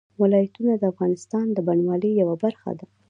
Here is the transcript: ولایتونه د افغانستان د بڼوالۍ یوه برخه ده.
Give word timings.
ولایتونه 0.21 0.73
د 0.77 0.83
افغانستان 0.93 1.45
د 1.53 1.57
بڼوالۍ 1.67 2.11
یوه 2.21 2.35
برخه 2.43 2.71
ده. 2.79 2.85